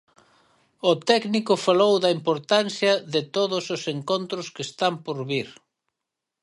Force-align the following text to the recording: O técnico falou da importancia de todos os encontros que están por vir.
O 0.91 0.93
técnico 1.09 1.53
falou 1.67 1.93
da 2.03 2.09
importancia 2.17 2.93
de 3.13 3.21
todos 3.35 3.63
os 3.75 3.81
encontros 3.95 4.47
que 4.53 4.63
están 4.69 4.93
por 5.05 5.17
vir. 5.29 5.49